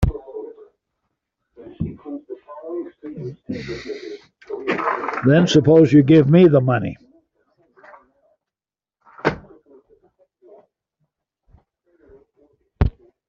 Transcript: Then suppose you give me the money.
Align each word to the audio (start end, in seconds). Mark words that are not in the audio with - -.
Then 5.27 5.45
suppose 5.45 5.93
you 5.93 6.01
give 6.01 6.27
me 6.27 6.47
the 6.47 6.59
money. 6.59 6.97